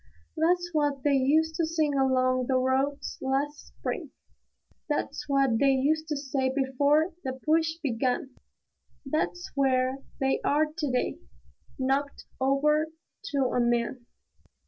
[0.35, 4.09] That's what they used to sing along the roads last spring;
[4.89, 8.31] That's what they used to say before the push began;
[9.05, 11.19] That's where they are to day,
[11.77, 12.87] knocked over
[13.25, 14.07] to a man.